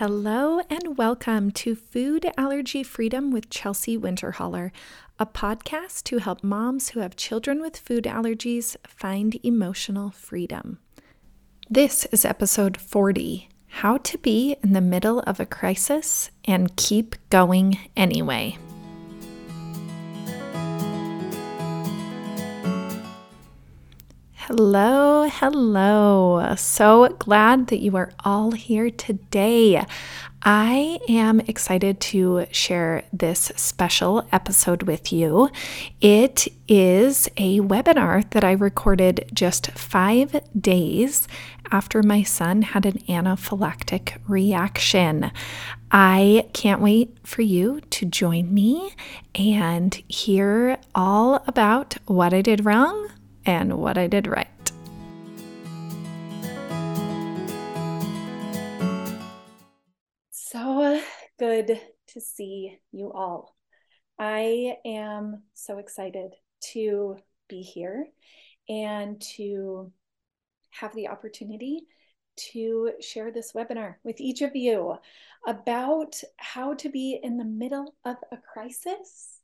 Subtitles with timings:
[0.00, 4.70] Hello and welcome to Food Allergy Freedom with Chelsea Winterholler,
[5.18, 10.78] a podcast to help moms who have children with food allergies find emotional freedom.
[11.68, 17.16] This is episode 40 How to Be in the Middle of a Crisis and Keep
[17.28, 18.56] Going Anyway.
[24.52, 26.56] Hello, hello.
[26.56, 29.86] So glad that you are all here today.
[30.42, 35.50] I am excited to share this special episode with you.
[36.00, 41.28] It is a webinar that I recorded just five days
[41.70, 45.30] after my son had an anaphylactic reaction.
[45.92, 48.96] I can't wait for you to join me
[49.32, 53.10] and hear all about what I did wrong
[53.50, 54.46] and what I did right.
[60.30, 61.00] So
[61.36, 63.56] good to see you all.
[64.20, 66.30] I am so excited
[66.74, 67.16] to
[67.48, 68.06] be here
[68.68, 69.90] and to
[70.70, 71.88] have the opportunity
[72.52, 74.94] to share this webinar with each of you
[75.44, 79.40] about how to be in the middle of a crisis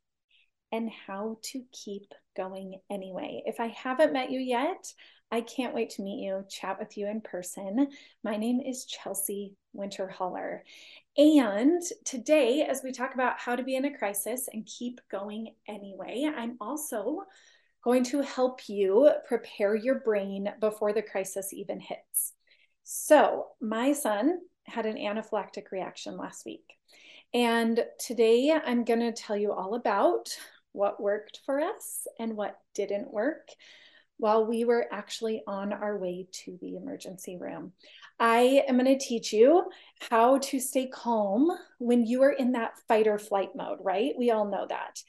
[0.71, 3.42] and how to keep going anyway.
[3.47, 4.92] If I haven't met you yet,
[5.33, 7.89] I can't wait to meet you, chat with you in person.
[8.23, 10.61] My name is Chelsea Winterholler.
[11.17, 15.55] And today, as we talk about how to be in a crisis and keep going
[15.67, 17.23] anyway, I'm also
[17.83, 22.34] going to help you prepare your brain before the crisis even hits.
[22.84, 26.65] So, my son had an anaphylactic reaction last week.
[27.34, 30.28] And today I'm going to tell you all about
[30.77, 33.49] what worked for us and what didn't work
[34.19, 37.73] while we were actually on our way to the emergency room.
[38.19, 39.65] I am going to teach you
[40.11, 44.15] how to stay calm when you are in that fight or flight mode, right?
[44.17, 45.03] We all know that.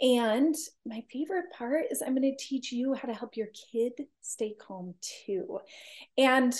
[0.00, 0.54] And
[0.86, 4.54] my favorite part is I'm going to teach you how to help your kid stay
[4.58, 4.94] calm
[5.26, 5.58] too.
[6.16, 6.54] And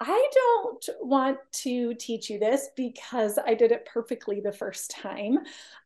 [0.00, 5.40] I don't want to teach you this because I did it perfectly the first time.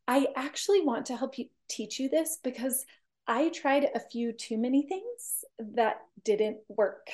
[0.07, 2.85] I actually want to help you teach you this because
[3.27, 5.43] I tried a few too many things
[5.75, 7.07] that didn't work.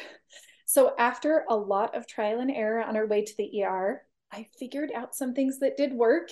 [0.65, 4.47] So, after a lot of trial and error on our way to the ER, I
[4.57, 6.29] figured out some things that did work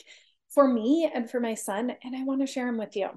[0.49, 3.09] for me and for my son, and I want to share them with you.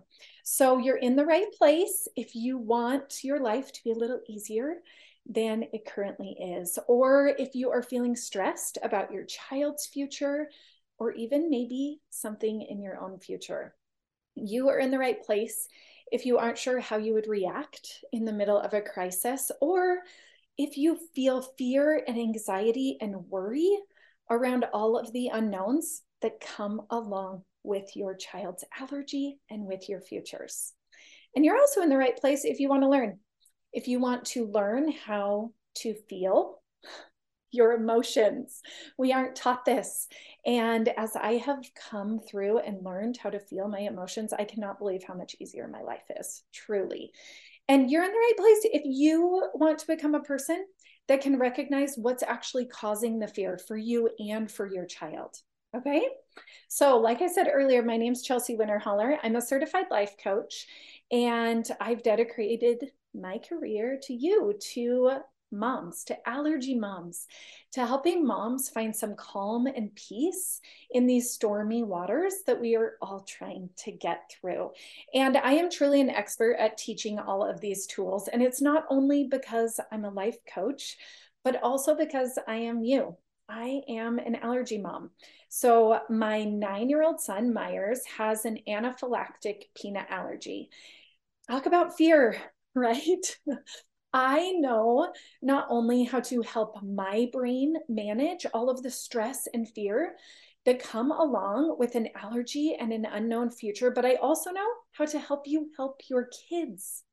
[0.42, 4.20] So, you're in the right place if you want your life to be a little
[4.26, 4.76] easier
[5.27, 10.49] than it currently is, or if you are feeling stressed about your child's future,
[10.99, 13.75] or even maybe something in your own future.
[14.34, 15.69] You are in the right place
[16.11, 19.99] if you aren't sure how you would react in the middle of a crisis, or
[20.59, 23.77] if you feel fear and anxiety and worry
[24.31, 30.00] around all of the unknowns that come along with your child's allergy and with your
[30.00, 30.72] futures.
[31.34, 33.19] And you're also in the right place if you want to learn.
[33.72, 36.60] If you want to learn how to feel
[37.53, 38.62] your emotions.
[38.99, 40.09] We aren't taught this.
[40.47, 44.78] And as I have come through and learned how to feel my emotions, I cannot
[44.78, 47.12] believe how much easier my life is, truly.
[47.69, 50.65] And you're in the right place if you want to become a person
[51.09, 55.37] that can recognize what's actually causing the fear for you and for your child.
[55.77, 56.06] Okay.
[56.69, 59.16] So, like I said earlier, my name's Chelsea Winterholler.
[59.22, 60.66] I'm a certified life coach,
[61.11, 67.27] and I've dedicated my career to you to moms, to allergy moms,
[67.73, 72.97] to helping moms find some calm and peace in these stormy waters that we are
[73.03, 74.71] all trying to get through.
[75.15, 78.28] And I am truly an expert at teaching all of these tools.
[78.28, 80.97] And it's not only because I'm a life coach,
[81.44, 83.17] but also because I am you.
[83.49, 85.11] I am an allergy mom.
[85.49, 90.71] So, my nine year old son, Myers, has an anaphylactic peanut allergy.
[91.50, 92.37] Talk about fear,
[92.75, 93.38] right?
[94.12, 99.69] I know not only how to help my brain manage all of the stress and
[99.69, 100.14] fear
[100.64, 105.06] that come along with an allergy and an unknown future, but I also know how
[105.06, 107.05] to help you help your kids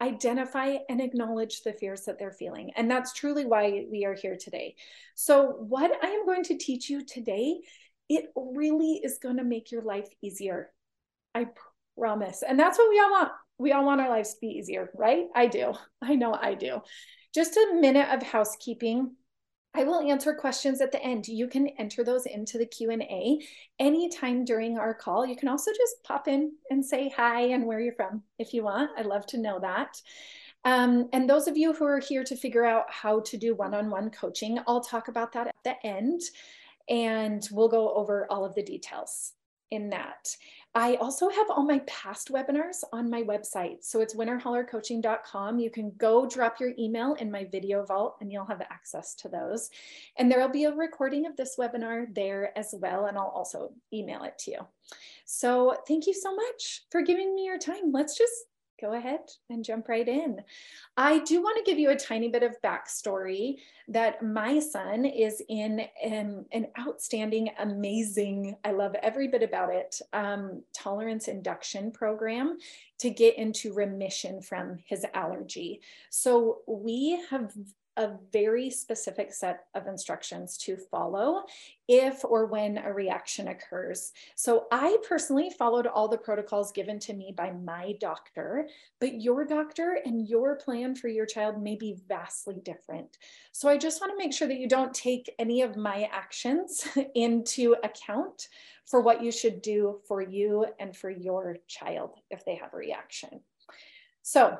[0.00, 2.72] identify and acknowledge the fears that they're feeling.
[2.76, 4.76] And that's truly why we are here today.
[5.14, 7.60] So, what I am going to teach you today,
[8.08, 10.70] it really is going to make your life easier.
[11.34, 11.46] I
[11.96, 12.42] promise.
[12.46, 15.26] And that's what we all want we all want our lives to be easier, right?
[15.34, 15.74] I do.
[16.02, 16.80] I know I do.
[17.34, 19.16] Just a minute of housekeeping.
[19.76, 21.26] I will answer questions at the end.
[21.26, 23.40] You can enter those into the Q&A
[23.80, 25.26] anytime during our call.
[25.26, 28.62] You can also just pop in and say hi and where you're from if you
[28.62, 28.92] want.
[28.96, 30.00] I'd love to know that.
[30.64, 34.10] Um, and those of you who are here to figure out how to do one-on-one
[34.10, 36.20] coaching, I'll talk about that at the end.
[36.88, 39.32] And we'll go over all of the details
[39.72, 40.28] in that.
[40.76, 43.84] I also have all my past webinars on my website.
[43.84, 45.60] So it's winterhollercoaching.com.
[45.60, 49.28] You can go drop your email in my video vault and you'll have access to
[49.28, 49.70] those.
[50.18, 53.06] And there'll be a recording of this webinar there as well.
[53.06, 54.58] And I'll also email it to you.
[55.26, 57.92] So thank you so much for giving me your time.
[57.92, 58.34] Let's just
[58.80, 60.42] go ahead and jump right in.
[60.96, 63.56] I do want to give you a tiny bit of backstory
[63.88, 70.00] that my son is in an, an outstanding, amazing, I love every bit about it,
[70.12, 72.58] um, tolerance induction program
[72.98, 75.80] to get into remission from his allergy.
[76.10, 77.52] So we have
[77.96, 81.44] a very specific set of instructions to follow
[81.88, 84.12] if or when a reaction occurs.
[84.34, 88.68] So I personally followed all the protocols given to me by my doctor,
[89.00, 93.18] but your doctor and your plan for your child may be vastly different.
[93.52, 96.88] So I just want to make sure that you don't take any of my actions
[97.14, 98.48] into account
[98.86, 102.76] for what you should do for you and for your child if they have a
[102.76, 103.40] reaction.
[104.22, 104.58] So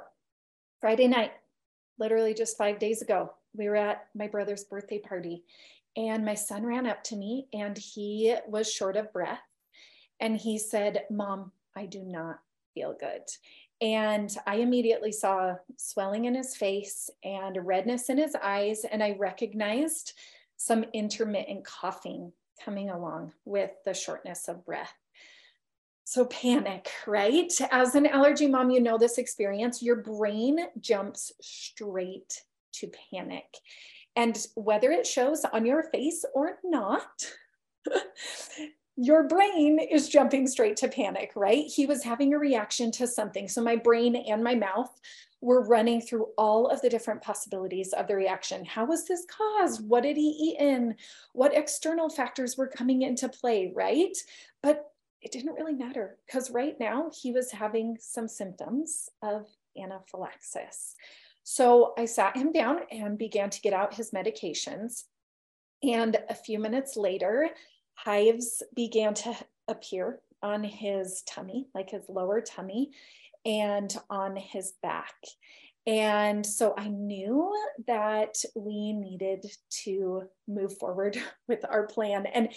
[0.80, 1.32] Friday night,
[1.98, 5.44] literally just five days ago, we were at my brother's birthday party,
[5.96, 9.42] and my son ran up to me and he was short of breath.
[10.20, 12.40] And he said, Mom, I do not
[12.74, 13.22] feel good.
[13.80, 18.84] And I immediately saw swelling in his face and redness in his eyes.
[18.84, 20.14] And I recognized
[20.56, 22.32] some intermittent coughing
[22.64, 24.94] coming along with the shortness of breath.
[26.06, 27.50] So, panic, right?
[27.70, 29.82] As an allergy mom, you know this experience.
[29.82, 32.42] Your brain jumps straight
[32.74, 33.46] to panic.
[34.14, 37.32] And whether it shows on your face or not,
[38.96, 41.64] your brain is jumping straight to panic, right?
[41.66, 43.48] He was having a reaction to something.
[43.48, 45.00] So, my brain and my mouth
[45.40, 48.64] were running through all of the different possibilities of the reaction.
[48.64, 49.86] How was this caused?
[49.88, 50.96] What did he eat in?
[51.32, 54.16] What external factors were coming into play, right?
[54.62, 54.90] But
[55.24, 60.94] it didn't really matter because right now he was having some symptoms of anaphylaxis.
[61.42, 65.04] So I sat him down and began to get out his medications.
[65.82, 67.48] And a few minutes later,
[67.94, 69.34] hives began to
[69.66, 72.90] appear on his tummy, like his lower tummy,
[73.46, 75.14] and on his back.
[75.86, 77.54] And so I knew
[77.86, 79.44] that we needed
[79.84, 82.26] to move forward with our plan.
[82.26, 82.48] And,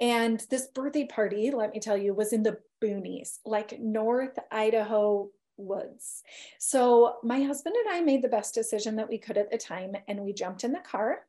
[0.00, 5.30] and this birthday party, let me tell you, was in the boonies, like North Idaho
[5.56, 6.22] woods.
[6.58, 9.96] So my husband and I made the best decision that we could at the time.
[10.08, 11.20] And we jumped in the car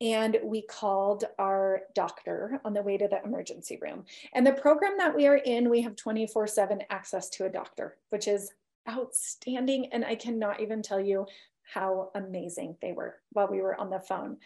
[0.00, 4.04] and we called our doctor on the way to the emergency room.
[4.32, 7.96] And the program that we are in, we have 24 7 access to a doctor,
[8.10, 8.52] which is
[8.88, 9.86] outstanding.
[9.92, 11.26] And I cannot even tell you
[11.72, 14.36] how amazing they were while we were on the phone.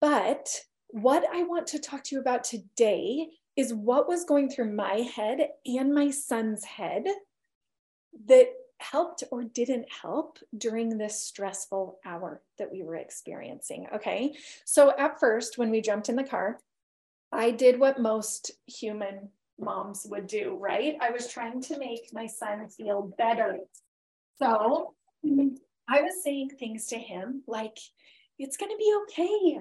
[0.00, 0.48] But
[0.88, 5.08] what I want to talk to you about today is what was going through my
[5.14, 7.04] head and my son's head
[8.26, 8.48] that
[8.78, 13.86] helped or didn't help during this stressful hour that we were experiencing.
[13.94, 14.34] Okay.
[14.64, 16.58] So at first, when we jumped in the car,
[17.30, 19.28] I did what most human
[19.60, 20.96] moms would do, right?
[21.00, 23.58] I was trying to make my son feel better.
[24.38, 27.78] So I was saying things to him like,
[28.38, 29.60] it's going to be okay.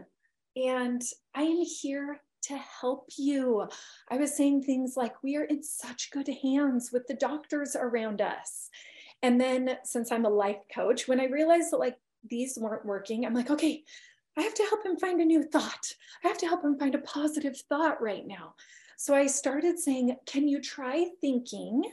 [0.69, 1.01] And
[1.35, 3.67] I am here to help you.
[4.09, 8.21] I was saying things like, we are in such good hands with the doctors around
[8.21, 8.69] us.
[9.21, 11.97] And then, since I'm a life coach, when I realized that like
[12.29, 13.83] these weren't working, I'm like, okay,
[14.37, 15.93] I have to help him find a new thought.
[16.23, 18.55] I have to help him find a positive thought right now.
[18.99, 21.89] So I started saying, Can you try thinking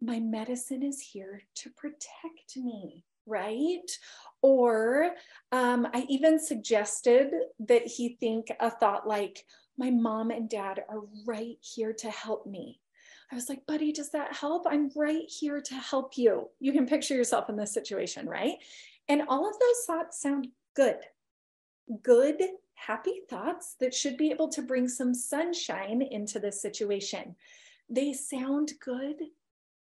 [0.00, 3.04] my medicine is here to protect me?
[3.26, 3.90] Right?
[4.40, 5.10] Or
[5.50, 7.32] um, I even suggested
[7.66, 9.44] that he think a thought like,
[9.76, 12.78] My mom and dad are right here to help me.
[13.32, 14.68] I was like, buddy, does that help?
[14.70, 16.48] I'm right here to help you.
[16.60, 18.54] You can picture yourself in this situation, right?
[19.08, 20.98] And all of those thoughts sound good.
[22.04, 22.40] Good
[22.86, 27.34] happy thoughts that should be able to bring some sunshine into this situation.
[27.90, 29.16] They sound good,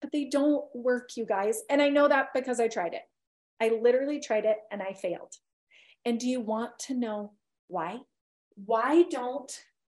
[0.01, 1.63] but they don't work, you guys.
[1.71, 3.03] And I know that because I tried it.
[3.61, 5.35] I literally tried it and I failed.
[6.05, 7.33] And do you want to know
[7.69, 7.99] why?
[8.57, 9.51] Why don't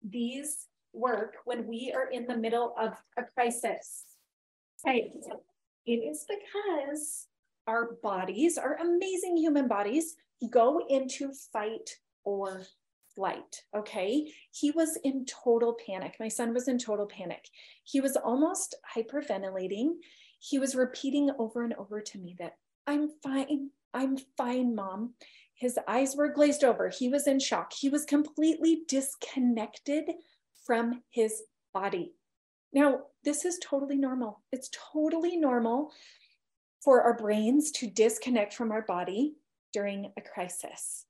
[0.02, 4.04] these work when we are in the middle of a crisis?
[4.86, 5.10] Okay,
[5.86, 7.26] it is because
[7.66, 10.16] our bodies, our amazing human bodies,
[10.50, 11.90] go into fight
[12.24, 12.62] or
[13.16, 13.64] flight.
[13.74, 14.30] Okay.
[14.52, 16.14] He was in total panic.
[16.20, 17.48] My son was in total panic.
[17.82, 19.94] He was almost hyperventilating.
[20.38, 23.70] He was repeating over and over to me that I'm fine.
[23.92, 25.14] I'm fine, mom.
[25.54, 26.90] His eyes were glazed over.
[26.90, 27.72] He was in shock.
[27.72, 30.04] He was completely disconnected
[30.64, 31.42] from his
[31.72, 32.12] body.
[32.72, 34.42] Now, this is totally normal.
[34.52, 35.92] It's totally normal
[36.84, 39.36] for our brains to disconnect from our body
[39.72, 41.06] during a crisis.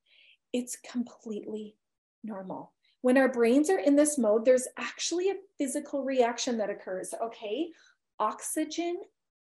[0.53, 1.75] It's completely
[2.23, 2.73] normal.
[3.01, 7.13] When our brains are in this mode, there's actually a physical reaction that occurs.
[7.21, 7.69] Okay,
[8.19, 9.01] oxygen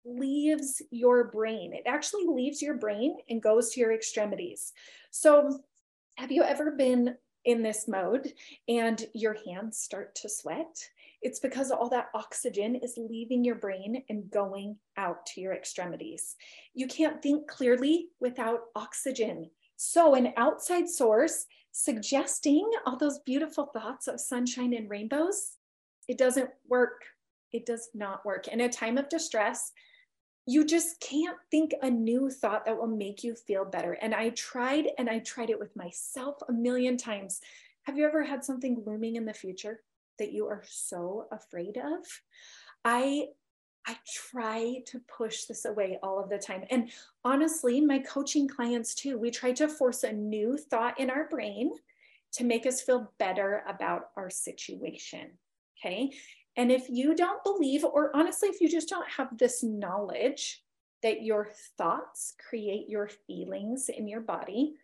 [0.04, 1.72] leaves your brain.
[1.72, 4.72] It actually leaves your brain and goes to your extremities.
[5.10, 5.60] So,
[6.16, 8.32] have you ever been in this mode
[8.68, 10.76] and your hands start to sweat?
[11.22, 16.36] It's because all that oxygen is leaving your brain and going out to your extremities.
[16.74, 19.50] You can't think clearly without oxygen.
[19.76, 25.56] So, an outside source suggesting all those beautiful thoughts of sunshine and rainbows,
[26.06, 27.02] it doesn't work.
[27.52, 28.46] It does not work.
[28.46, 29.72] In a time of distress,
[30.46, 33.94] you just can't think a new thought that will make you feel better.
[33.94, 37.40] And I tried and I tried it with myself a million times.
[37.82, 39.80] Have you ever had something looming in the future
[40.20, 42.06] that you are so afraid of?
[42.84, 43.30] I
[43.86, 43.96] I
[44.30, 46.64] try to push this away all of the time.
[46.70, 46.90] And
[47.24, 51.72] honestly, my coaching clients too, we try to force a new thought in our brain
[52.32, 55.32] to make us feel better about our situation.
[55.78, 56.12] Okay.
[56.56, 60.62] And if you don't believe, or honestly, if you just don't have this knowledge
[61.02, 64.74] that your thoughts create your feelings in your body,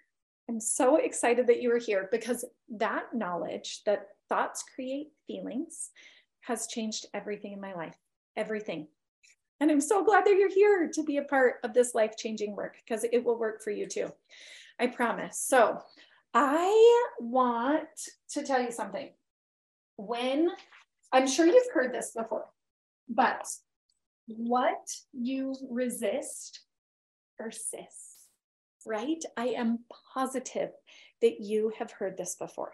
[0.48, 5.90] I'm so excited that you are here because that knowledge that thoughts create feelings
[6.40, 7.96] has changed everything in my life.
[8.40, 8.88] Everything.
[9.60, 12.56] And I'm so glad that you're here to be a part of this life changing
[12.56, 14.10] work because it will work for you too.
[14.78, 15.38] I promise.
[15.38, 15.78] So,
[16.32, 17.88] I want
[18.30, 19.10] to tell you something.
[19.96, 20.48] When
[21.12, 22.46] I'm sure you've heard this before,
[23.10, 23.46] but
[24.26, 26.60] what you resist
[27.38, 28.28] persists,
[28.86, 29.22] right?
[29.36, 29.80] I am
[30.14, 30.70] positive
[31.20, 32.72] that you have heard this before.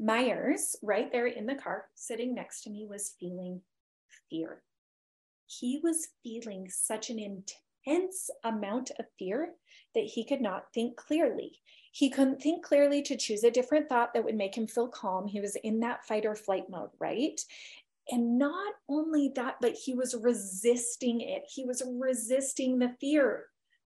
[0.00, 3.60] Myers, right there in the car, sitting next to me, was feeling
[4.28, 4.62] fear.
[5.46, 9.54] He was feeling such an intense amount of fear
[9.94, 11.60] that he could not think clearly.
[11.92, 15.26] He couldn't think clearly to choose a different thought that would make him feel calm.
[15.26, 17.40] He was in that fight or flight mode, right?
[18.10, 21.44] And not only that, but he was resisting it.
[21.48, 23.46] He was resisting the fear.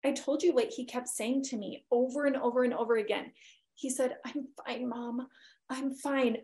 [0.05, 3.33] I told you what he kept saying to me over and over and over again.
[3.75, 5.29] He said, I'm fine, mom.
[5.71, 6.39] I'm fine.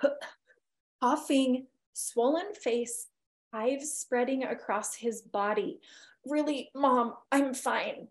[1.02, 3.08] Coughing, swollen face,
[3.54, 5.78] hives spreading across his body.
[6.26, 8.08] Really, mom, I'm fine.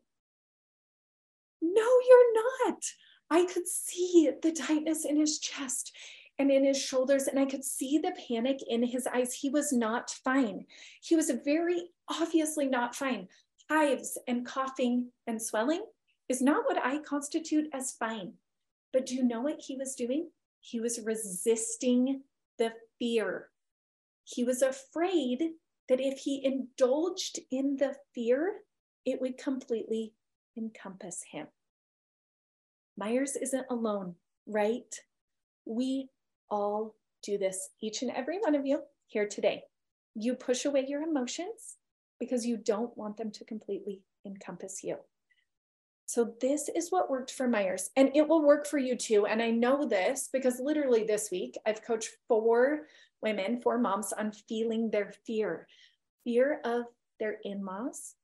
[1.62, 2.84] No, you're not.
[3.30, 5.92] I could see the tightness in his chest
[6.40, 9.34] and in his shoulders, and I could see the panic in his eyes.
[9.34, 10.66] He was not fine.
[11.02, 13.28] He was very obviously not fine.
[13.70, 15.84] Hives and coughing and swelling
[16.30, 18.34] is not what I constitute as fine.
[18.94, 20.30] But do you know what he was doing?
[20.62, 22.22] He was resisting
[22.58, 23.50] the fear.
[24.24, 25.40] He was afraid
[25.90, 28.62] that if he indulged in the fear,
[29.06, 30.14] it would completely
[30.58, 31.48] encompass him.
[32.98, 34.16] Myers isn't alone,
[34.48, 34.96] right?
[35.66, 36.10] We
[36.50, 39.64] all do this, each and every one of you here today.
[40.16, 41.78] You push away your emotions
[42.20, 44.98] because you don't want them to completely encompass you.
[46.06, 49.26] So, this is what worked for Myers, and it will work for you too.
[49.26, 52.88] And I know this because literally this week I've coached four
[53.22, 55.68] women, four moms on feeling their fear
[56.24, 56.86] fear of
[57.20, 58.16] their in laws,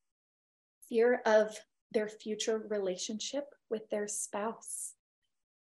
[0.87, 1.55] fear of
[1.91, 4.93] their future relationship with their spouse,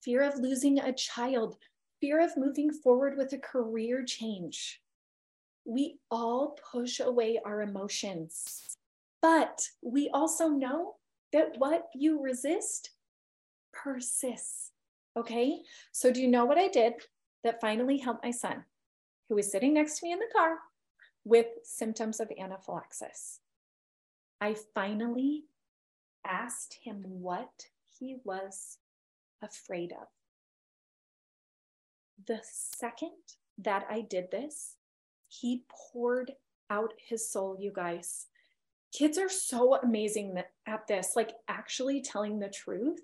[0.03, 1.57] fear of losing a child,
[2.01, 4.81] fear of moving forward with a career change.
[5.65, 8.77] We all push away our emotions,
[9.21, 10.97] but we also know
[11.37, 12.91] that what you resist
[13.73, 14.73] persists.
[15.17, 15.61] Okay,
[15.93, 16.95] so do you know what I did
[17.45, 18.65] that finally helped my son,
[19.29, 20.59] who was sitting next to me in the car
[21.25, 23.41] with symptoms of anaphylaxis?
[24.41, 25.45] I finally
[26.27, 27.67] asked him what
[27.99, 28.79] he was
[29.43, 30.09] afraid of.
[32.27, 33.13] The second
[33.59, 34.77] that I did this,
[35.29, 36.33] he poured
[36.71, 38.27] out his soul, you guys.
[38.97, 43.01] Kids are so amazing at this, like actually telling the truth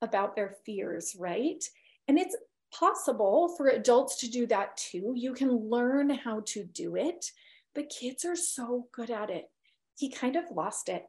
[0.00, 1.62] about their fears, right?
[2.06, 2.36] And it's
[2.72, 5.12] possible for adults to do that too.
[5.16, 7.32] You can learn how to do it,
[7.74, 9.50] but kids are so good at it.
[9.98, 11.04] He kind of lost it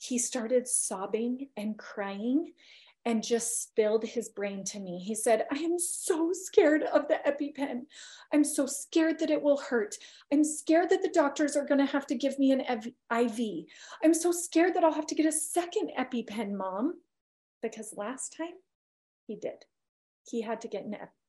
[0.00, 2.52] he started sobbing and crying
[3.06, 4.98] and just spilled his brain to me.
[4.98, 7.82] He said, I am so scared of the EpiPen.
[8.32, 9.96] I'm so scared that it will hurt.
[10.32, 13.64] I'm scared that the doctors are going to have to give me an IV.
[14.04, 17.00] I'm so scared that I'll have to get a second EpiPen, mom.
[17.62, 18.54] because last time
[19.26, 19.64] he did.
[20.28, 20.84] He had to get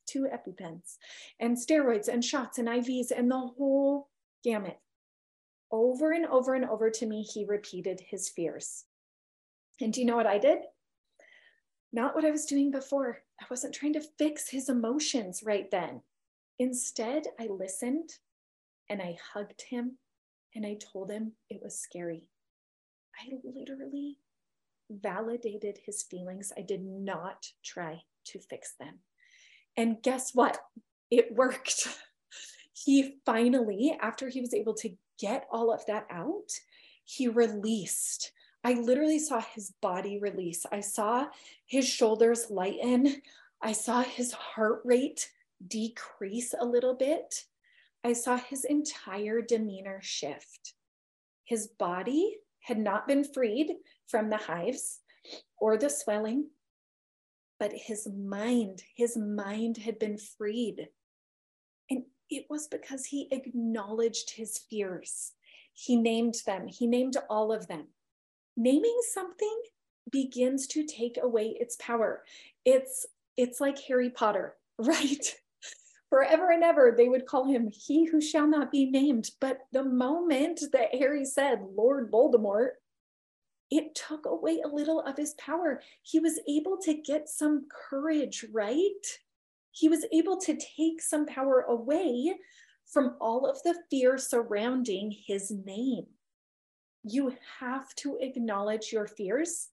[0.06, 0.98] two EpiPens
[1.40, 4.10] and steroids and shots and IVs and the whole
[4.44, 4.80] gamut.
[5.72, 8.84] Over and over and over to me, he repeated his fears.
[9.80, 10.60] And do you know what I did?
[11.94, 13.20] Not what I was doing before.
[13.40, 16.02] I wasn't trying to fix his emotions right then.
[16.60, 18.12] Instead, I listened
[18.90, 19.98] and I hugged him
[20.56, 22.28] and I told him it was scary.
[23.20, 24.18] I literally
[24.90, 26.52] validated his feelings.
[26.58, 29.00] I did not try to fix them.
[29.78, 30.60] And guess what?
[31.10, 31.88] It worked.
[32.74, 36.50] He finally, after he was able to get all of that out,
[37.06, 38.32] he released.
[38.64, 40.66] I literally saw his body release.
[40.72, 41.28] I saw
[41.66, 43.22] his shoulders lighten.
[43.62, 45.32] I saw his heart rate
[45.68, 47.46] decrease a little bit.
[48.04, 50.74] I saw his entire demeanor shift.
[51.44, 53.74] His body had not been freed
[54.08, 55.00] from the hives
[55.60, 56.50] or the swelling,
[57.60, 60.90] but his mind, his mind had been freed.
[61.90, 65.34] And it was because he acknowledged his fears.
[65.74, 67.88] He named them, he named all of them.
[68.58, 69.62] Naming something
[70.12, 72.24] begins to take away its power.
[72.66, 73.06] It's
[73.38, 75.36] it's like Harry Potter, right?
[76.10, 79.30] Forever and ever, they would call him he who shall not be named.
[79.40, 82.72] But the moment that Harry said, Lord Voldemort,
[83.70, 85.82] it took away a little of his power.
[86.02, 89.06] He was able to get some courage, right?
[89.72, 92.36] He was able to take some power away
[92.86, 96.08] from all of the fear surrounding his name.
[97.04, 99.70] You have to acknowledge your fears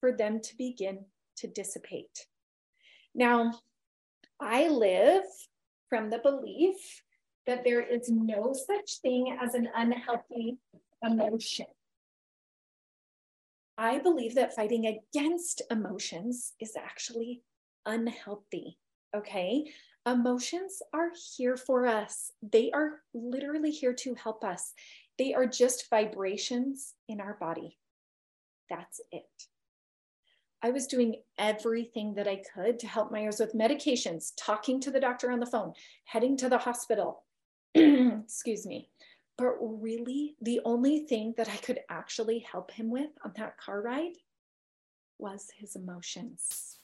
[0.00, 1.04] for them to begin
[1.38, 2.26] to dissipate.
[3.14, 3.52] Now,
[4.40, 5.24] I live
[5.88, 7.02] from the belief
[7.46, 10.58] that there is no such thing as an unhealthy
[11.02, 11.66] emotion.
[13.76, 17.42] I believe that fighting against emotions is actually
[17.86, 18.76] unhealthy.
[19.16, 19.64] Okay.
[20.06, 24.72] Emotions are here for us, they are literally here to help us.
[25.18, 27.78] They are just vibrations in our body.
[28.70, 29.24] That's it.
[30.62, 35.00] I was doing everything that I could to help Myers with medications, talking to the
[35.00, 35.72] doctor on the phone,
[36.04, 37.24] heading to the hospital.
[37.74, 38.90] Excuse me.
[39.36, 43.80] But really, the only thing that I could actually help him with on that car
[43.80, 44.16] ride
[45.18, 46.78] was his emotions.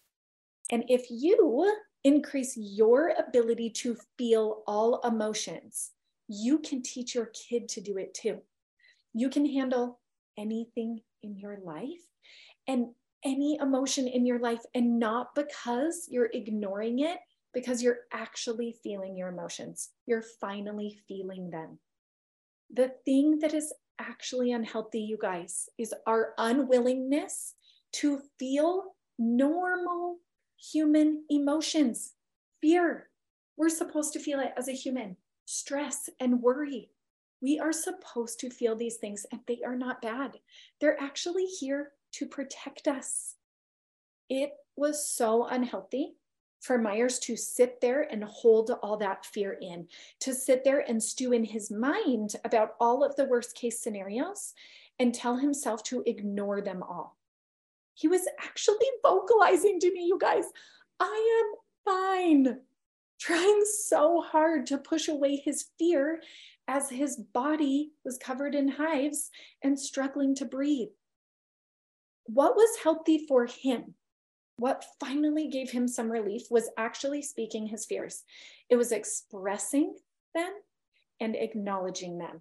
[0.70, 5.90] And if you increase your ability to feel all emotions,
[6.29, 8.39] you can teach your kid to do it too.
[9.13, 10.01] You can handle
[10.39, 12.01] anything in your life
[12.67, 12.89] and
[13.25, 17.19] any emotion in your life, and not because you're ignoring it,
[17.55, 19.91] because you're actually feeling your emotions.
[20.07, 21.79] You're finally feeling them.
[22.71, 27.55] The thing that is actually unhealthy, you guys, is our unwillingness
[27.93, 30.19] to feel normal
[30.59, 32.15] human emotions.
[32.61, 33.09] Fear,
[33.57, 35.17] we're supposed to feel it as a human.
[35.45, 36.91] Stress and worry,
[37.41, 40.39] we are supposed to feel these things and they are not bad.
[40.81, 43.35] They're actually here to protect us.
[44.31, 46.15] It was so unhealthy
[46.61, 49.87] for Myers to sit there and hold all that fear in,
[50.21, 54.55] to sit there and stew in his mind about all of the worst case scenarios
[54.99, 57.19] and tell himself to ignore them all.
[57.93, 60.47] He was actually vocalizing to me, you guys,
[60.99, 61.55] I am
[61.85, 62.61] fine,
[63.20, 66.20] trying so hard to push away his fear
[66.66, 69.31] as his body was covered in hives
[69.62, 70.88] and struggling to breathe.
[72.24, 73.94] What was healthy for him
[74.57, 78.22] what finally gave him some relief was actually speaking his fears.
[78.70, 79.96] It was expressing
[80.35, 80.53] them
[81.20, 82.40] and acknowledging them,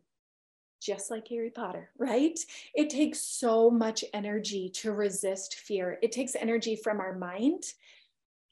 [0.82, 2.38] just like Harry Potter, right?
[2.76, 5.98] It takes so much energy to resist fear.
[6.02, 7.64] It takes energy from our mind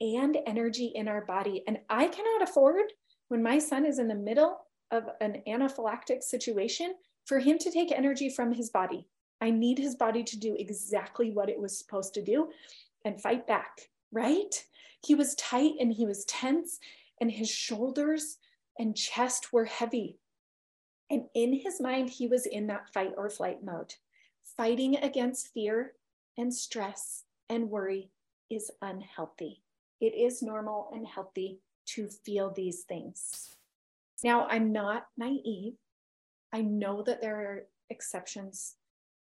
[0.01, 1.63] and energy in our body.
[1.67, 2.91] And I cannot afford,
[3.29, 4.57] when my son is in the middle
[4.91, 9.07] of an anaphylactic situation, for him to take energy from his body.
[9.39, 12.49] I need his body to do exactly what it was supposed to do
[13.05, 14.53] and fight back, right?
[15.05, 16.79] He was tight and he was tense,
[17.19, 18.37] and his shoulders
[18.77, 20.17] and chest were heavy.
[21.09, 23.95] And in his mind, he was in that fight or flight mode.
[24.57, 25.93] Fighting against fear
[26.37, 28.11] and stress and worry
[28.49, 29.60] is unhealthy.
[30.01, 33.55] It is normal and healthy to feel these things.
[34.23, 35.75] Now, I'm not naive.
[36.53, 38.75] I know that there are exceptions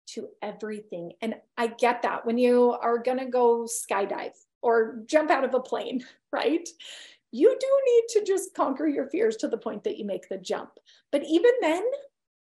[0.08, 1.12] to everything.
[1.22, 5.54] And I get that when you are going to go skydive or jump out of
[5.54, 6.68] a plane, right?
[7.32, 10.38] You do need to just conquer your fears to the point that you make the
[10.38, 10.70] jump.
[11.12, 11.84] But even then,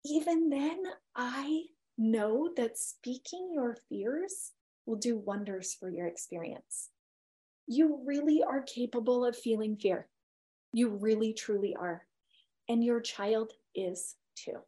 [0.05, 0.83] even then,
[1.17, 1.63] I
[1.97, 4.53] know that speaking your fears
[4.85, 6.91] will do wonders for your experience.
[7.67, 10.09] You really are capable of feeling fear.
[10.73, 12.07] You really, truly are.
[12.69, 14.59] And your child is too.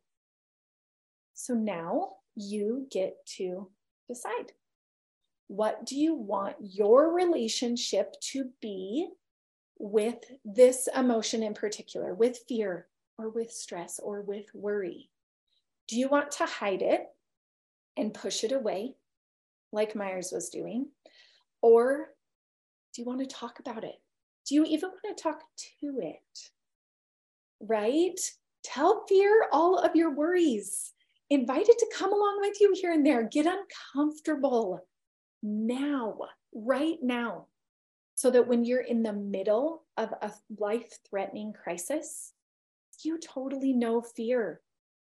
[1.35, 3.69] So now you get to
[4.09, 4.53] decide
[5.49, 9.09] what do you want your relationship to be
[9.79, 15.11] with this emotion in particular, with fear or with stress or with worry?
[15.89, 17.07] Do you want to hide it
[17.97, 18.95] and push it away
[19.73, 20.89] like Myers was doing?
[21.63, 22.09] Or
[22.97, 23.97] do you want to talk about it?
[24.47, 25.43] Do you even want to talk
[25.83, 26.51] to it?
[27.61, 28.19] Right?
[28.65, 30.95] Tell fear all of your worries.
[31.29, 33.29] Invite it to come along with you here and there.
[33.29, 34.87] Get uncomfortable
[35.43, 36.17] now,
[36.55, 37.49] right now,
[38.15, 42.33] so that when you're in the middle of a life threatening crisis,
[43.05, 44.63] you totally know fear.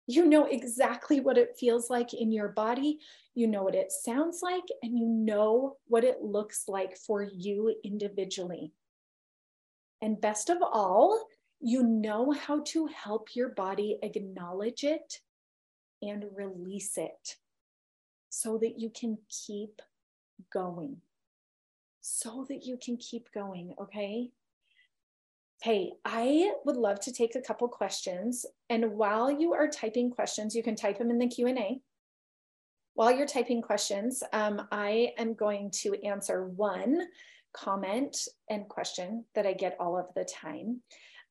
[0.07, 2.99] You know exactly what it feels like in your body.
[3.35, 7.75] You know what it sounds like, and you know what it looks like for you
[7.83, 8.73] individually.
[10.03, 11.27] And best of all,
[11.61, 15.21] you know how to help your body acknowledge it
[16.03, 17.37] and release it
[18.29, 19.81] so that you can keep
[20.53, 20.99] going.
[22.03, 24.31] So that you can keep going, okay?
[25.63, 28.45] Hey, I would love to take a couple questions.
[28.69, 31.81] And while you are typing questions, you can type them in the Q&A.
[32.95, 37.01] While you're typing questions, um, I am going to answer one
[37.55, 38.17] comment
[38.51, 40.83] and question that I get all of the time.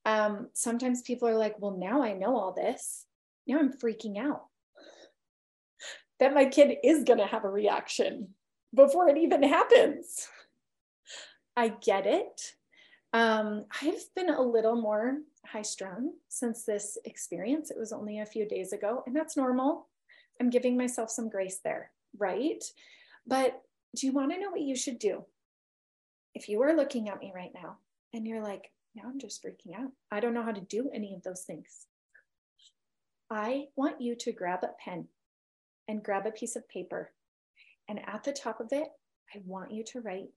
[0.04, 3.06] Um, sometimes people are like, well, now I know all this.
[3.46, 4.46] Now I'm freaking out
[6.18, 8.28] that my kid is going to have a reaction
[8.74, 10.28] before it even happens.
[11.56, 12.54] I get it.
[13.14, 17.70] Um, I've been a little more high strung since this experience.
[17.70, 19.86] It was only a few days ago, and that's normal.
[20.40, 22.62] I'm giving myself some grace there, right?
[23.24, 23.62] But
[23.94, 25.24] do you want to know what you should do?
[26.34, 27.76] If you are looking at me right now
[28.12, 31.14] and you're like, now I'm just freaking out, I don't know how to do any
[31.14, 31.86] of those things.
[33.30, 35.06] I want you to grab a pen
[35.86, 37.12] and grab a piece of paper.
[37.88, 38.88] And at the top of it,
[39.32, 40.30] I want you to write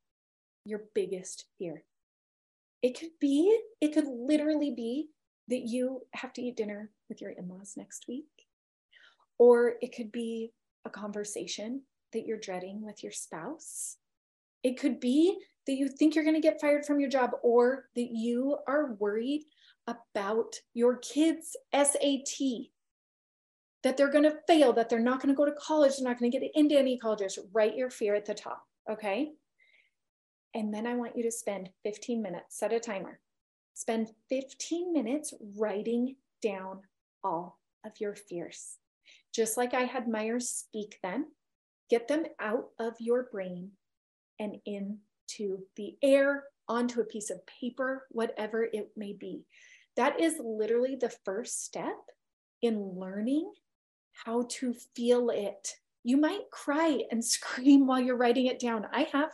[0.64, 1.84] your biggest fear.
[2.82, 5.10] It could be, it could literally be
[5.48, 8.26] that you have to eat dinner with your in laws next week.
[9.40, 10.52] Or it could be
[10.86, 13.98] a conversation that you're dreading with your spouse.
[14.64, 17.86] It could be that you think you're going to get fired from your job or
[17.96, 19.44] that you are worried
[19.88, 22.70] about your kids' SAT
[23.84, 26.20] that they're going to fail, that they're not going to go to college, they're not
[26.20, 27.38] going to get into any colleges.
[27.54, 29.32] Write your fear at the top, okay?
[30.54, 33.20] And then I want you to spend 15 minutes, set a timer.
[33.74, 36.82] Spend 15 minutes writing down
[37.24, 38.78] all of your fears.
[39.34, 41.28] Just like I had Myers speak them,
[41.90, 43.72] get them out of your brain
[44.40, 49.46] and into the air, onto a piece of paper, whatever it may be.
[49.96, 51.98] That is literally the first step
[52.62, 53.52] in learning
[54.26, 55.76] how to feel it.
[56.04, 58.88] You might cry and scream while you're writing it down.
[58.92, 59.32] I have.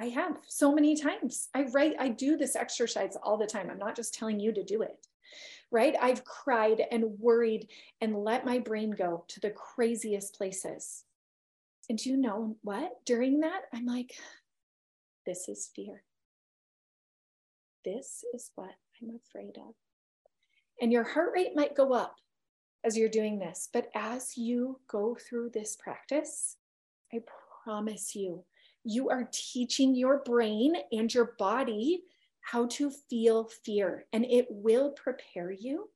[0.00, 1.48] I have so many times.
[1.54, 3.68] I write, I do this exercise all the time.
[3.70, 5.06] I'm not just telling you to do it,
[5.72, 5.94] right?
[6.00, 7.68] I've cried and worried
[8.00, 11.04] and let my brain go to the craziest places.
[11.88, 12.92] And do you know what?
[13.06, 14.14] During that, I'm like,
[15.26, 16.02] this is fear.
[17.84, 19.74] This is what I'm afraid of.
[20.80, 22.16] And your heart rate might go up
[22.84, 23.68] as you're doing this.
[23.72, 26.56] But as you go through this practice,
[27.12, 27.20] I
[27.64, 28.44] promise you,
[28.84, 32.02] you are teaching your brain and your body
[32.40, 35.90] how to feel fear, and it will prepare you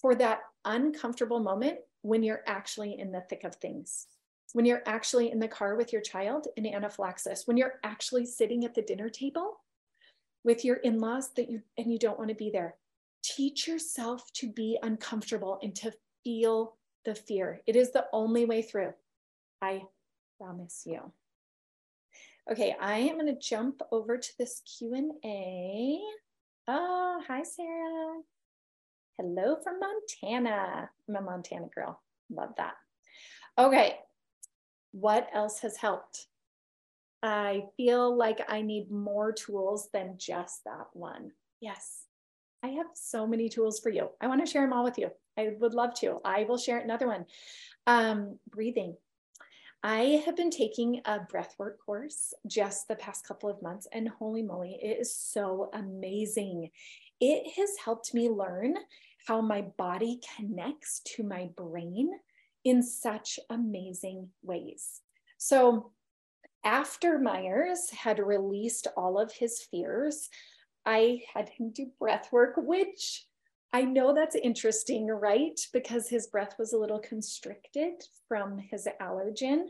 [0.00, 4.06] for that uncomfortable moment when you're actually in the thick of things.
[4.54, 8.64] When you're actually in the car with your child in anaphylaxis, when you're actually sitting
[8.64, 9.60] at the dinner table
[10.44, 12.76] with your in-laws that you and you don't want to be there
[13.22, 15.92] teach yourself to be uncomfortable and to
[16.24, 17.60] feel the fear.
[17.66, 18.92] It is the only way through.
[19.60, 19.82] I
[20.38, 21.12] promise you.
[22.50, 26.00] Okay, I am going to jump over to this Q&A.
[26.66, 28.20] Oh, hi, Sarah.
[29.16, 30.90] Hello from Montana.
[31.08, 32.02] I'm a Montana girl.
[32.30, 32.74] Love that.
[33.56, 33.96] Okay,
[34.90, 36.26] what else has helped?
[37.22, 41.30] I feel like I need more tools than just that one.
[41.60, 42.06] Yes,
[42.64, 44.08] I have so many tools for you.
[44.20, 45.10] I want to share them all with you.
[45.38, 46.18] I would love to.
[46.24, 47.26] I will share another one.
[47.86, 48.96] Um, breathing.
[49.84, 54.42] I have been taking a breathwork course just the past couple of months, and holy
[54.42, 56.70] moly, it is so amazing.
[57.20, 58.76] It has helped me learn
[59.26, 62.10] how my body connects to my brain
[62.64, 65.00] in such amazing ways.
[65.38, 65.90] So
[66.64, 70.28] after Myers had released all of his fears,
[70.86, 73.26] I had him do breath work, which
[73.72, 75.58] I know that's interesting, right?
[75.72, 79.68] Because his breath was a little constricted from his allergen,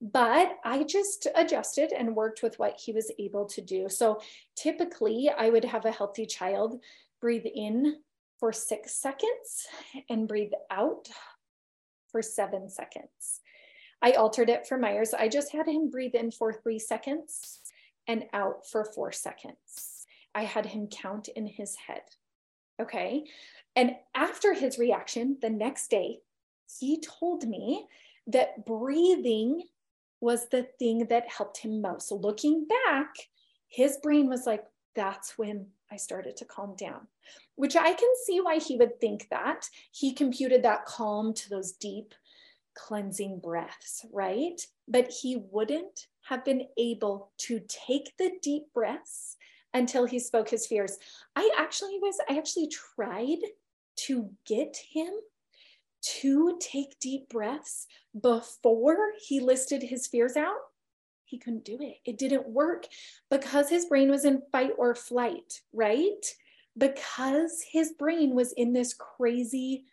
[0.00, 3.88] but I just adjusted and worked with what he was able to do.
[3.88, 4.20] So
[4.56, 6.80] typically, I would have a healthy child
[7.20, 8.00] breathe in
[8.40, 9.66] for six seconds
[10.10, 11.08] and breathe out
[12.10, 13.40] for seven seconds.
[14.02, 15.14] I altered it for Myers.
[15.14, 17.60] I just had him breathe in for three seconds
[18.06, 20.04] and out for four seconds.
[20.34, 22.02] I had him count in his head.
[22.80, 23.24] Okay.
[23.76, 26.20] And after his reaction, the next day,
[26.80, 27.86] he told me
[28.26, 29.64] that breathing
[30.20, 32.08] was the thing that helped him most.
[32.08, 33.14] So looking back,
[33.68, 37.08] his brain was like, that's when I started to calm down,
[37.56, 39.68] which I can see why he would think that.
[39.92, 42.14] He computed that calm to those deep
[42.74, 44.60] cleansing breaths, right?
[44.88, 49.36] But he wouldn't have been able to take the deep breaths
[49.74, 50.98] until he spoke his fears.
[51.36, 53.38] I actually was, I actually tried
[53.96, 55.12] to get him
[56.20, 57.86] to take deep breaths
[58.20, 60.56] before he listed his fears out.
[61.24, 61.96] He couldn't do it.
[62.04, 62.86] It didn't work
[63.30, 66.24] because his brain was in fight or flight, right?
[66.76, 69.84] Because his brain was in this crazy,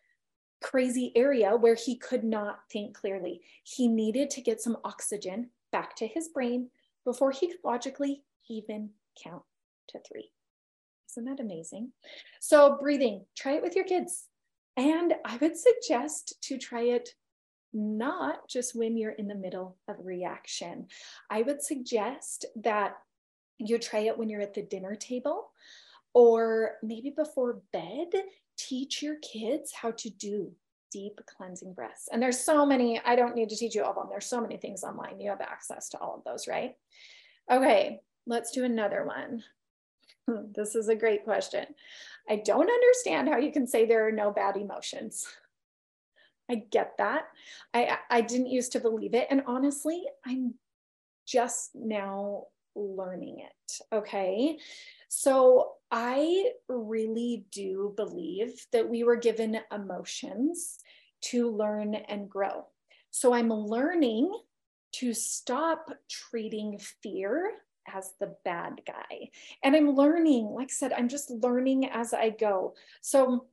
[0.62, 3.42] crazy area where he could not think clearly.
[3.64, 6.70] He needed to get some oxygen back to his brain
[7.06, 8.90] before he could logically even
[9.24, 9.44] count
[9.92, 10.32] to three.
[11.10, 11.92] Isn't that amazing?
[12.40, 14.26] So, breathing, try it with your kids.
[14.78, 17.10] And I would suggest to try it
[17.74, 20.88] not just when you're in the middle of reaction.
[21.30, 22.96] I would suggest that
[23.58, 25.52] you try it when you're at the dinner table
[26.14, 28.10] or maybe before bed.
[28.58, 30.52] Teach your kids how to do
[30.92, 32.10] deep cleansing breaths.
[32.12, 34.08] And there's so many, I don't need to teach you all of them.
[34.10, 35.20] There's so many things online.
[35.20, 36.76] You have access to all of those, right?
[37.50, 39.44] Okay, let's do another one.
[40.54, 41.66] This is a great question.
[42.30, 45.28] I don't understand how you can say there are no bad emotions.
[46.50, 47.26] I get that.
[47.74, 49.28] I, I didn't used to believe it.
[49.30, 50.56] And honestly, I'm
[51.26, 53.96] just now learning it.
[53.96, 54.58] Okay.
[55.08, 60.80] So I really do believe that we were given emotions
[61.22, 62.66] to learn and grow.
[63.12, 64.34] So I'm learning
[64.94, 67.52] to stop treating fear
[67.94, 69.30] as the bad guy.
[69.64, 72.76] And I'm learning, like I said, I'm just learning as I go.
[73.02, 73.46] So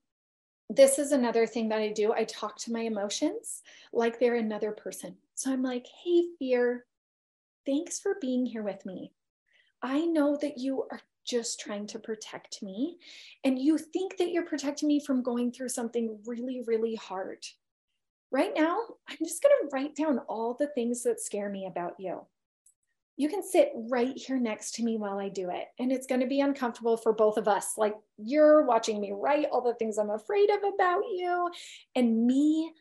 [0.70, 2.12] this is another thing that I do.
[2.12, 5.16] I talk to my emotions like they're another person.
[5.35, 6.85] So I'm like, hey, fear,
[7.64, 9.12] thanks for being here with me.
[9.83, 12.96] I know that you are just trying to protect me,
[13.44, 17.44] and you think that you're protecting me from going through something really, really hard.
[18.31, 21.94] Right now, I'm just going to write down all the things that scare me about
[21.98, 22.27] you
[23.19, 25.67] you can sit right here next to me while I do it.
[25.81, 27.77] And it's going to be uncomfortable for both of us.
[27.77, 31.51] Like you're watching me write all the things I'm afraid of about you,
[31.97, 32.73] and me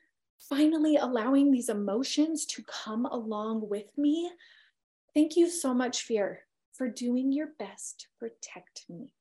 [0.47, 4.29] finally allowing these emotions to come along with me.
[5.15, 9.15] Thank you so much, fear, for doing your best to protect me.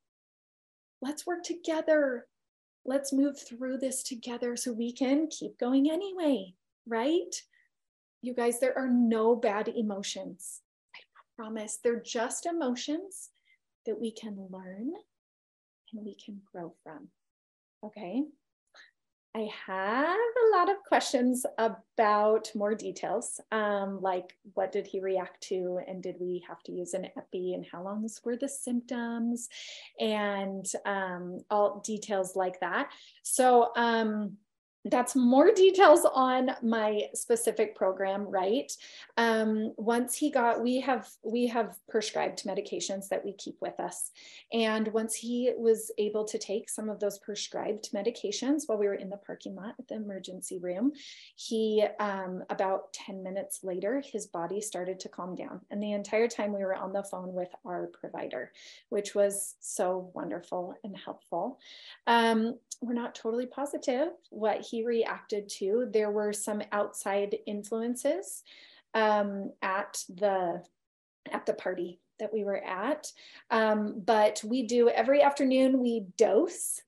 [1.00, 2.26] Let's work together.
[2.84, 6.52] Let's move through this together so we can keep going anyway,
[6.86, 7.34] right?
[8.20, 10.60] You guys, there are no bad emotions
[11.36, 13.30] promise they're just emotions
[13.84, 14.92] that we can learn
[15.92, 17.08] and we can grow from.
[17.84, 18.24] Okay.
[19.36, 25.42] I have a lot of questions about more details, um, like what did he react
[25.48, 29.50] to, and did we have to use an epi, and how long were the symptoms,
[30.00, 32.88] and um, all details like that.
[33.24, 34.38] So, um,
[34.90, 38.72] that's more details on my specific program right?
[39.16, 44.12] Um, once he got we have we have prescribed medications that we keep with us.
[44.52, 48.94] And once he was able to take some of those prescribed medications while we were
[48.94, 50.92] in the parking lot at the emergency room
[51.34, 55.60] he um, about 10 minutes later his body started to calm down.
[55.70, 58.52] And the entire time we were on the phone with our provider
[58.90, 61.58] which was so wonderful and helpful.
[62.06, 65.88] Um, we're not totally positive what he reacted to.
[65.90, 68.42] There were some outside influences
[68.92, 70.62] um, at the
[71.32, 73.10] at the party that we were at.
[73.50, 76.80] Um, but we do every afternoon we dose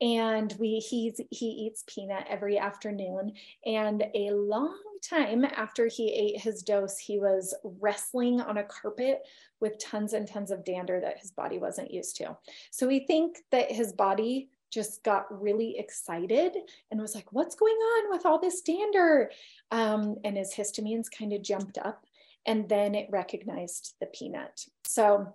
[0.00, 3.32] and we he's he eats peanut every afternoon.
[3.64, 9.22] And a long time after he ate his dose, he was wrestling on a carpet
[9.60, 12.36] with tons and tons of dander that his body wasn't used to.
[12.72, 16.56] So we think that his body just got really excited
[16.90, 19.30] and was like, what's going on with all this dander?
[19.70, 22.04] Um, and his histamines kind of jumped up.
[22.46, 24.64] and then it recognized the peanut.
[24.86, 25.34] So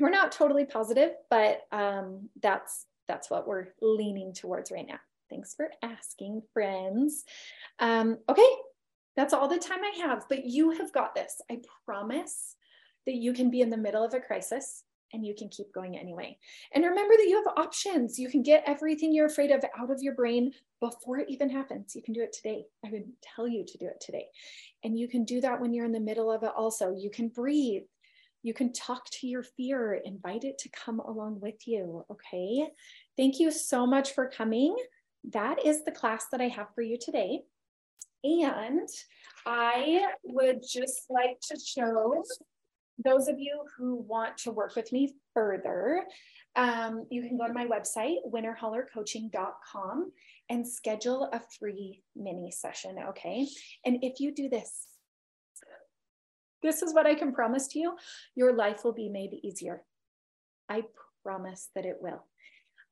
[0.00, 5.00] we're not totally positive, but um, that's that's what we're leaning towards right now.
[5.28, 7.24] Thanks for asking, friends.
[7.78, 8.48] Um, okay,
[9.16, 11.40] that's all the time I have, but you have got this.
[11.50, 12.56] I promise
[13.06, 15.96] that you can be in the middle of a crisis and you can keep going
[15.96, 16.36] anyway.
[16.72, 18.18] And remember that you have options.
[18.18, 21.94] You can get everything you're afraid of out of your brain before it even happens.
[21.94, 22.66] You can do it today.
[22.84, 24.26] I would tell you to do it today.
[24.82, 26.94] And you can do that when you're in the middle of it also.
[26.94, 27.84] You can breathe.
[28.42, 32.04] You can talk to your fear, invite it to come along with you.
[32.10, 32.68] Okay.
[33.16, 34.76] Thank you so much for coming.
[35.32, 37.40] That is the class that I have for you today.
[38.22, 38.88] And
[39.46, 42.22] I would just like to show
[43.02, 46.04] those of you who want to work with me further,
[46.56, 50.12] um, you can go to my website, winterhollercoaching.com,
[50.50, 52.96] and schedule a free mini session.
[53.08, 53.48] Okay.
[53.84, 54.86] And if you do this,
[56.62, 57.96] this is what I can promise to you
[58.34, 59.82] your life will be made easier.
[60.68, 60.84] I
[61.22, 62.24] promise that it will.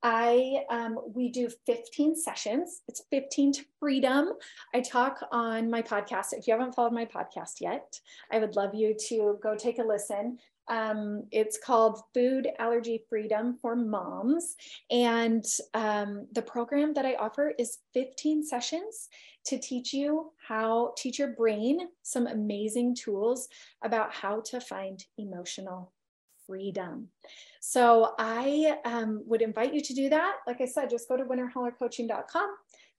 [0.03, 2.81] I um, we do 15 sessions.
[2.89, 4.33] It's 15 to freedom.
[4.73, 6.33] I talk on my podcast.
[6.33, 9.83] If you haven't followed my podcast yet, I would love you to go take a
[9.83, 10.39] listen.
[10.67, 14.55] Um, it's called Food Allergy Freedom for Moms.
[14.91, 19.09] And um, the program that I offer is 15 sessions
[19.45, 23.49] to teach you how, teach your brain some amazing tools
[23.83, 25.91] about how to find emotional
[26.45, 27.09] freedom.
[27.59, 30.37] So I um, would invite you to do that.
[30.47, 32.49] Like I said, just go to winterhollercoaching.com,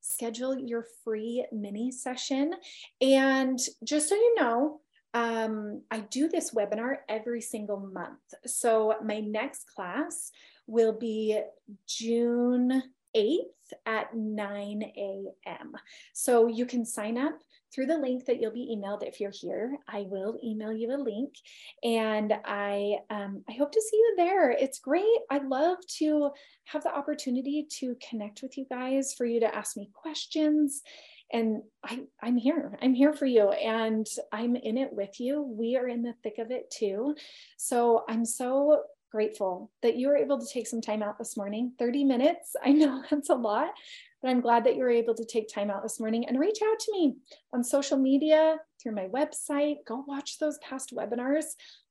[0.01, 2.55] schedule your free mini session.
[3.01, 4.81] And just so you know,
[5.15, 8.19] um, I do this webinar every single month.
[8.47, 10.33] So my next class
[10.67, 11.41] will be
[11.87, 12.83] June
[13.17, 13.39] 8th
[13.87, 15.73] at 9 a.m.
[16.13, 17.39] So you can sign up
[17.75, 19.77] through the link that you'll be emailed if you're here.
[19.89, 21.35] I will email you a link,
[21.83, 24.51] and I um, I hope to see you there.
[24.51, 25.05] It's great.
[25.31, 26.31] I love to
[26.65, 30.83] have the opportunity to connect with you guys, for you to ask me questions.
[31.33, 32.79] And I, I'm here.
[32.81, 35.43] I'm here for you, and I'm in it with you.
[35.43, 37.17] We are in the thick of it too.
[37.57, 38.85] So I'm so
[39.15, 42.57] grateful that you were able to take some time out this morning 30 minutes.
[42.65, 43.71] I know that's a lot,
[44.25, 46.61] but I'm glad that you were able to take time out this morning and reach
[46.63, 47.17] out to me
[47.53, 49.77] on social media, through my website.
[49.87, 51.45] Go watch those past webinars.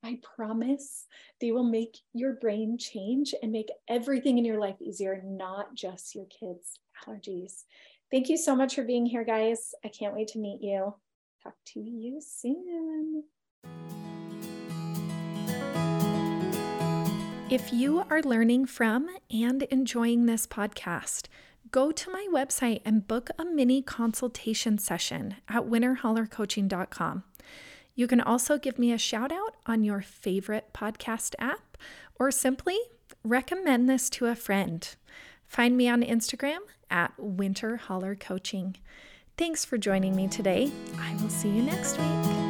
[0.03, 1.05] I promise
[1.39, 6.15] they will make your brain change and make everything in your life easier, not just
[6.15, 7.65] your kids' allergies.
[8.09, 9.75] Thank you so much for being here, guys.
[9.85, 10.95] I can't wait to meet you.
[11.43, 13.25] Talk to you soon.
[17.51, 21.27] If you are learning from and enjoying this podcast,
[21.73, 27.23] go to my website and book a mini consultation session at winterhollercoaching.com.
[27.95, 31.77] You can also give me a shout out on your favorite podcast app
[32.15, 32.77] or simply
[33.23, 34.87] recommend this to a friend.
[35.47, 36.59] Find me on Instagram
[36.91, 38.77] at Winter Holler Coaching.
[39.35, 40.71] Thanks for joining me today.
[40.99, 42.42] I will see you next week.